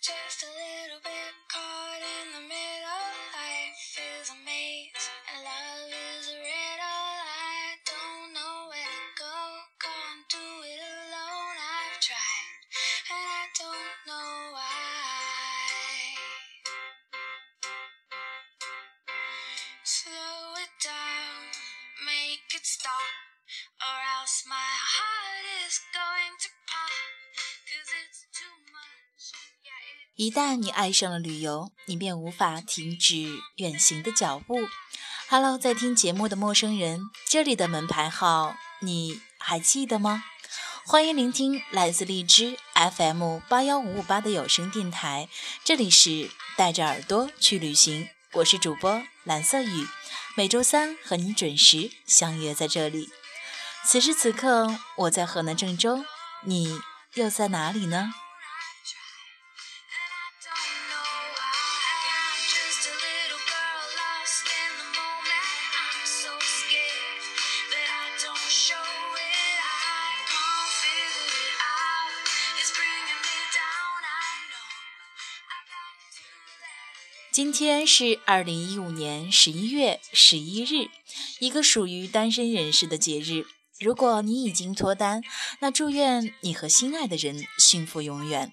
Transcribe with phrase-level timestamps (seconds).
[0.00, 1.19] just a little bit
[30.20, 34.68] 一旦你爱上了旅游，你便无法停止远行的脚步。
[35.30, 40.22] Hello，在听节目的陌生人，这里的门牌号你还记得吗？
[40.84, 45.30] 欢迎聆听来自荔枝 FM 八幺五五八的有声电台，
[45.64, 49.86] 这里是带着耳朵去旅行，我是主播蓝色雨，
[50.36, 53.08] 每周三和你准时相约在这里。
[53.86, 56.04] 此时此刻，我在河南郑州，
[56.44, 56.78] 你
[57.14, 58.12] 又在哪里呢？
[77.32, 80.90] 今天是二零一五年十一月十一日，
[81.38, 83.46] 一个属于单身人士的节日。
[83.78, 85.22] 如果你已经脱单，
[85.60, 88.48] 那祝愿你和心爱的人幸福永远；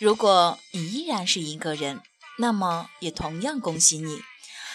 [0.00, 2.00] 如果你依然是一个人，
[2.38, 4.22] 那么也同样恭喜你，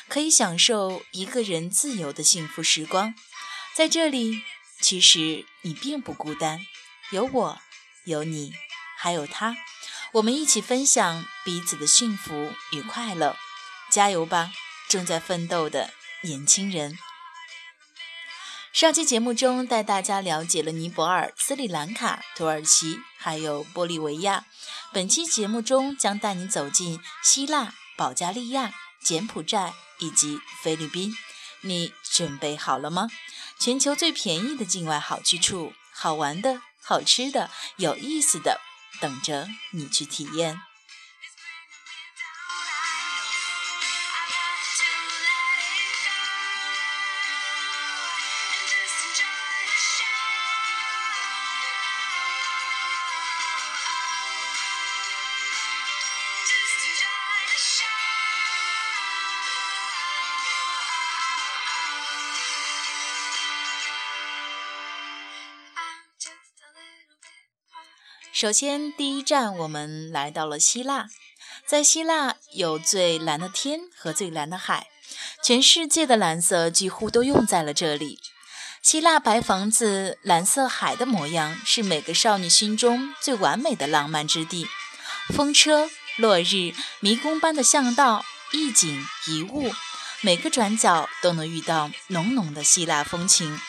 [0.07, 3.15] 可以享受一个人自由的幸福时光。
[3.75, 4.43] 在这里，
[4.79, 6.59] 其实你并不孤单，
[7.11, 7.59] 有我，
[8.05, 8.53] 有你，
[8.95, 9.57] 还有他，
[10.13, 13.37] 我们一起分享彼此的幸福与快乐。
[13.91, 14.51] 加油吧，
[14.87, 16.97] 正在奋斗的年轻人！
[18.73, 24.45] 上期节目中带大家了解了尼泊尔、斯里兰卡、土耳其，还有玻利维亚。
[24.91, 31.15] 本期节目中将带你走进希腊、保加利亚、柬埔寨以及菲律宾。
[31.61, 33.09] 你准备好了吗？
[33.59, 38.61] 全球最便宜的境外好去处，好玩的、好吃的、有意思的，
[38.99, 40.68] 等着你去体验。
[68.39, 71.09] 首先，第一站我们来到了希腊。
[71.65, 74.87] 在希腊有最蓝的天和最蓝的海，
[75.43, 78.17] 全世界的蓝色几乎都用在了这里。
[78.81, 84.69] 希腊白房子、蓝色海的模样，是每个少女心中最完美的浪漫之地。
[85.35, 88.23] 风车、落日、迷宫般的巷道，
[88.53, 89.69] 一景一物，
[90.21, 93.59] 每个转角都能遇到浓浓的希腊风情。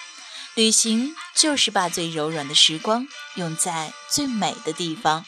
[0.56, 3.06] 旅行就是把最柔软的时光
[3.36, 5.24] 用在最美的地方，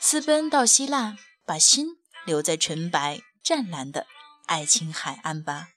[0.00, 1.88] 私奔到希腊，把心
[2.24, 4.06] 留在纯白湛蓝的
[4.46, 5.68] 爱琴海岸吧。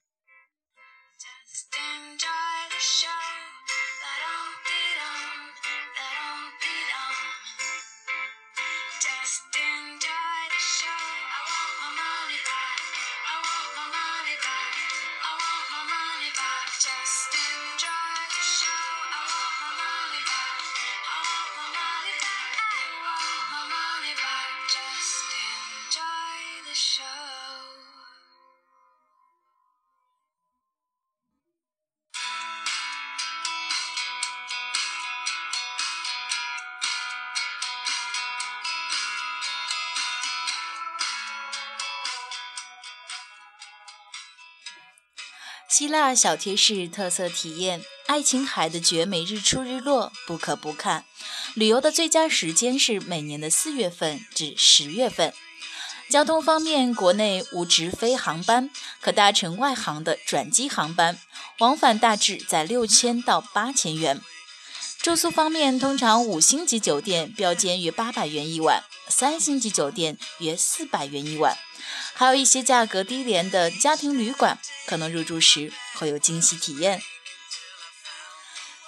[45.79, 51.05] 希腊小贴士特色体验：爱琴海的绝美日出日落不可不看。
[51.53, 55.33] 旅游的最佳时间是每年的四月份至十月份。
[56.09, 61.17] 交通方面，国内无直飞航班，可搭乘外航的转机航班，
[61.59, 64.19] 往返大致在六千到八千元。
[65.01, 71.57] 住宿方面，通常五星级酒店标间约八百元一晚，三星级酒店约四百元一晚，
[72.13, 77.01] 还有一些价格低廉的家庭旅馆，可能入住时会有惊喜体验。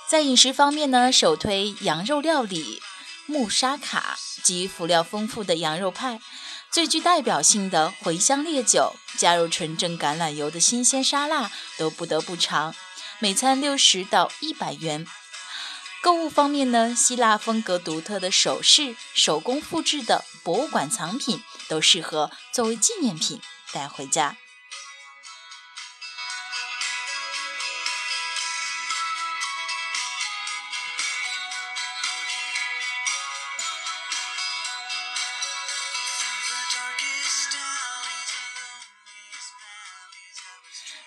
[0.10, 2.82] 在饮食方面呢，首推羊肉料理
[3.26, 6.20] 木沙卡及辅料丰富的羊肉派，
[6.70, 12.76] 最具代表性的茴香烈酒，加入纯正橄榄油的新鲜沙拉都不得不尝。
[13.20, 15.08] 每餐六十到一百元。
[16.02, 23.40] 购物方面呢，希腊风格独特的首饰、手工复制的博物馆藏品都适合作为纪念品
[23.72, 24.36] 带回家。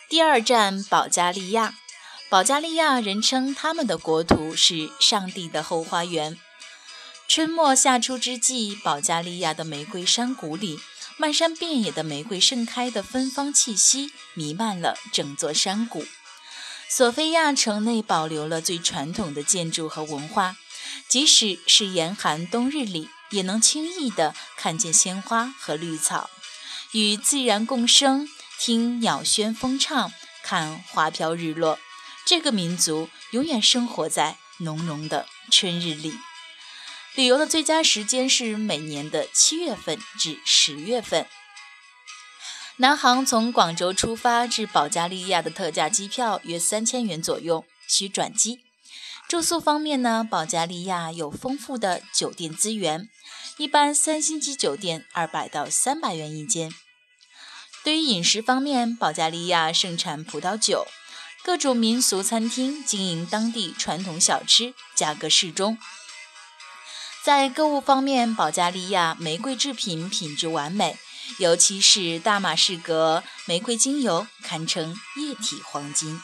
[0.09, 1.75] 第二站，保加利亚。
[2.35, 6.37] 保加利亚人称他们的国土是上帝的后花园。
[7.29, 10.81] 春末夏初之际，保加利亚的玫瑰山谷里，
[11.17, 16.05] 漫山遍野的玫瑰盛开的芬芳气息弥漫了整座山谷。
[16.89, 20.57] 索菲亚城内保留了最传统的建筑和文化，
[21.07, 26.29] 即使是严寒冬日里，也能轻易地看见鲜花和绿草，
[26.91, 28.29] 与自然共生，
[28.59, 31.79] 听鸟喧风唱，看花飘日落。
[32.27, 36.15] 这个民族永远生活在浓浓的春日里。
[37.15, 41.27] 旅游的最佳时间是每年的七月份至十月份。
[42.79, 48.65] 南航从广州出发至保加利亚的特价机票约三千元左右，需转机。
[49.29, 53.09] 住宿方面呢，保加利亚有丰富的酒店资源，
[53.59, 56.75] 一般三星级酒店二百到三百元一间。
[57.85, 60.87] 对于饮食方面，保加利亚盛产葡萄酒。
[61.45, 65.77] 各种民俗餐厅经营当地传统小吃，价格适中。
[67.23, 70.97] 在购物方面，保加利亚玫瑰制品品质完美，
[71.39, 76.19] 尤其是大马士革玫瑰精油，堪称液体黄金。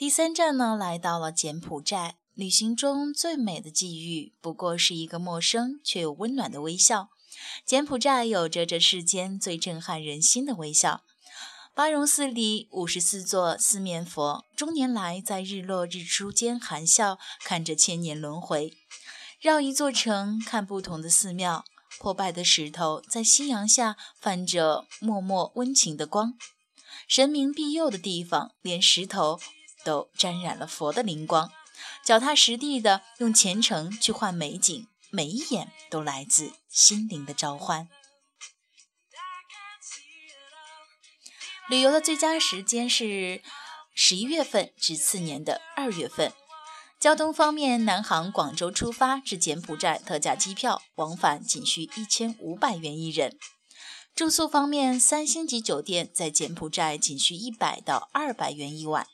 [0.00, 2.16] 第三站呢，来到了柬埔寨。
[2.32, 7.10] 旅行中最美的际遇，不过是一个陌生却又温暖的微笑。
[7.66, 11.02] 柬埔寨有着这世间最震撼人心的微笑。
[11.74, 18.72] 巴戎寺里五十四座四面佛，终年来在日落日出间含笑，看着千年轮回。
[19.38, 21.62] 绕一座城，看不同的寺庙，
[21.98, 26.38] 破败的石头在夕阳下泛着默默温情的光。
[27.06, 29.38] 神明庇佑的地方，连石头。
[29.84, 31.50] 都沾染了佛的灵光，
[32.04, 37.88] 脚踏实地的用虔诚去换美景，每一眼都来自心灵的召唤。
[41.68, 43.42] 旅游的最佳时间是
[43.94, 46.32] 十一月份至次年的二月份。
[46.98, 53.38] 交通方面，南航广州出发至柬埔寨特价机票，往返仅需一千五百元一人。
[54.14, 59.06] 住宿方面，三星级酒店在柬埔寨仅需一百到二百元一晚。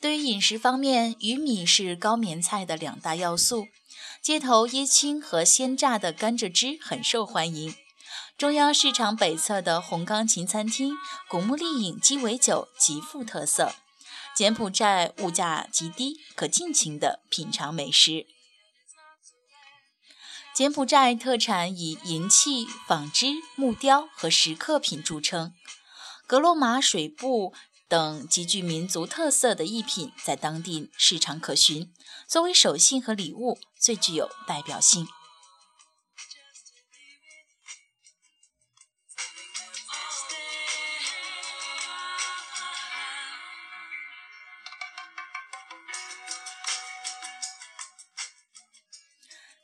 [0.00, 3.68] 对于饮食方面，鱼米是高棉菜的两大要素。
[4.22, 7.74] 街头椰青和鲜榨的甘蔗汁很受欢迎。
[8.36, 10.96] 中央市场北侧的红钢琴餐厅、
[11.28, 13.74] 古木丽影鸡尾酒极富特色。
[14.34, 18.26] 柬埔寨物价极低，可尽情的品尝美食。
[20.54, 25.54] 柬埔寨特产以银器、纺织、木雕和石刻品著称。
[26.26, 27.54] 格罗马水布。
[27.88, 31.94] 等极具民族特色的艺品在当地市场可寻，
[32.26, 35.06] 作为手信和礼物最具有代表性。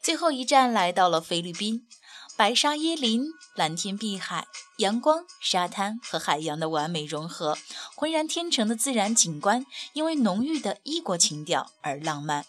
[0.00, 1.88] 最后一站来到了菲律宾。
[2.34, 4.46] 白沙椰林、蓝天碧海、
[4.78, 7.58] 阳光、沙滩和海洋的完美融合，
[8.02, 12.44] 浑然天成的自然景观，因为浓郁的异国情调而浪漫。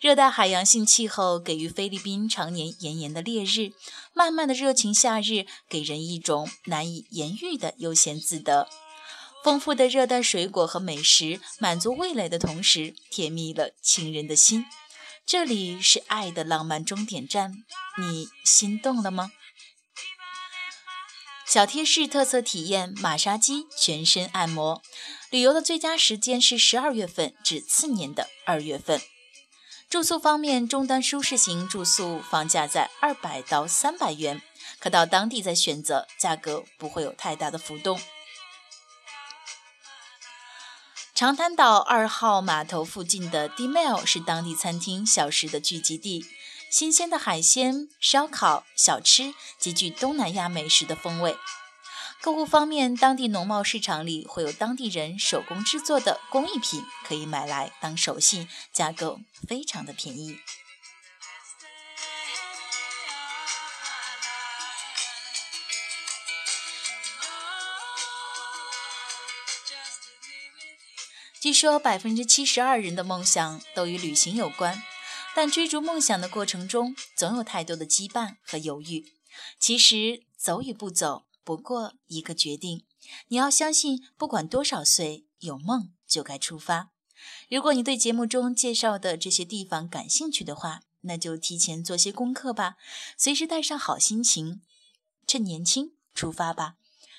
[0.00, 3.72] 热带海洋性气候给予菲律宾常年炎炎的烈日，
[4.12, 8.68] 漫漫的热情夏日给人一种难以言喻的悠闲自得。
[9.42, 14.64] 丰富的热带水果和美食满足味蕾的同时，甜蜜了情人的心。
[15.26, 17.64] 这里是爱的浪漫终点站，
[17.98, 19.32] 你心动了吗？
[21.46, 24.82] 小贴士特色体验马杀鸡全身按摩。
[25.30, 29.00] 旅游的最佳时间是十二月份至次年的二月份。
[29.90, 34.42] 住宿方面，中端舒适型住宿房价在二百到三百元，
[34.80, 38.00] 可到当地再选择，价格不会有太大的浮动。
[41.14, 46.26] 长滩岛二号码头附近的 D Mail 是当地餐厅小食的聚集地，
[46.70, 51.36] 新鲜的海鲜、烧烤、小吃，极具东南亚美食的风味。
[52.20, 60.40] 购物方面，当地农贸市场里会有当地人手工制作的工艺品可以买来当手信，价格非常的便宜。
[71.38, 74.82] 据说百分之七十二人的梦想都与旅行有关，
[75.34, 79.12] 但追逐梦想的过程中，总有太多的羁绊和犹豫。
[79.58, 82.84] 其实，走与不走，不过一个决定。
[83.28, 86.90] 你要相信，不管多少岁，有梦就该出发。
[87.50, 92.76] 如果你对节目中介绍的这些地方感兴趣的话，那就提前做些功课吧，
[93.16, 94.62] 随时带上好心情，
[95.26, 96.76] 趁年轻出发吧。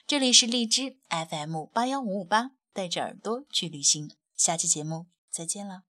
[0.07, 2.51] 这里是荔枝 FM 八幺五五八。
[2.75, 5.83] 带着耳朵去旅行，下期节目再见了。